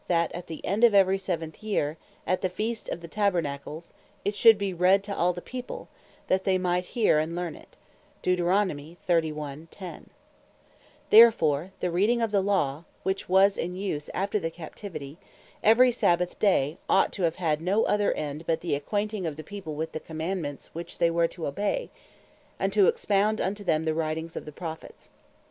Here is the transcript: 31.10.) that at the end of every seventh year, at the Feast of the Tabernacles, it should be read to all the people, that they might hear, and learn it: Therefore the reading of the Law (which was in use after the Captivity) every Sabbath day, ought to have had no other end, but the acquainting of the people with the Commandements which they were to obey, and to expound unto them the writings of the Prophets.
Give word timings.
31.10.) 0.07 0.07
that 0.07 0.31
at 0.31 0.47
the 0.47 0.65
end 0.65 0.83
of 0.83 0.95
every 0.95 1.19
seventh 1.19 1.61
year, 1.61 1.95
at 2.25 2.41
the 2.41 2.49
Feast 2.49 2.89
of 2.89 3.01
the 3.01 3.07
Tabernacles, 3.07 3.93
it 4.25 4.35
should 4.35 4.57
be 4.57 4.73
read 4.73 5.03
to 5.03 5.15
all 5.15 5.31
the 5.31 5.43
people, 5.43 5.89
that 6.27 6.43
they 6.43 6.57
might 6.57 6.85
hear, 6.97 7.19
and 7.19 7.35
learn 7.35 7.55
it: 7.55 7.77
Therefore 11.11 11.71
the 11.81 11.91
reading 11.91 12.19
of 12.19 12.31
the 12.31 12.41
Law 12.41 12.85
(which 13.03 13.29
was 13.29 13.59
in 13.59 13.75
use 13.75 14.09
after 14.15 14.39
the 14.39 14.49
Captivity) 14.49 15.19
every 15.63 15.91
Sabbath 15.91 16.39
day, 16.39 16.79
ought 16.89 17.13
to 17.13 17.21
have 17.21 17.35
had 17.35 17.61
no 17.61 17.83
other 17.83 18.11
end, 18.13 18.45
but 18.47 18.61
the 18.61 18.73
acquainting 18.73 19.27
of 19.27 19.35
the 19.35 19.43
people 19.43 19.75
with 19.75 19.91
the 19.91 19.99
Commandements 19.99 20.73
which 20.73 20.97
they 20.97 21.11
were 21.11 21.27
to 21.27 21.45
obey, 21.45 21.91
and 22.59 22.73
to 22.73 22.87
expound 22.87 23.39
unto 23.39 23.63
them 23.63 23.83
the 23.85 23.93
writings 23.93 24.35
of 24.35 24.45
the 24.45 24.51
Prophets. 24.51 25.11